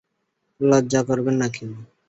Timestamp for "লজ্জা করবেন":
0.61-1.35